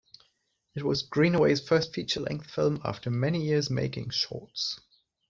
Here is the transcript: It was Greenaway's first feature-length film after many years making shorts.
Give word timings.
It 0.73 0.81
was 0.81 1.03
Greenaway's 1.03 1.61
first 1.61 1.93
feature-length 1.93 2.49
film 2.49 2.81
after 2.83 3.11
many 3.11 3.45
years 3.45 3.69
making 3.69 4.09
shorts. 4.09 4.79